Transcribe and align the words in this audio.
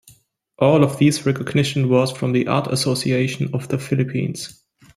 All 0.57 0.83
of 0.83 0.97
these 0.97 1.27
recognition 1.27 1.87
was 1.87 2.11
from 2.11 2.31
the 2.31 2.47
Art 2.47 2.65
Association 2.73 3.53
of 3.53 3.67
the 3.67 3.77
Philippines. 3.77 4.63